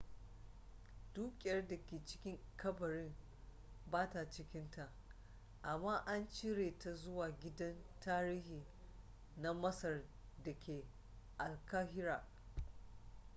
[1.13, 3.15] dukiyar da ke cikin kabarin
[3.91, 4.89] ba ta cikin ta
[5.61, 8.63] amma an cire ta zuwa gidan tarihi
[9.37, 10.03] na masar
[10.43, 10.85] da ke
[11.37, 12.27] alkahira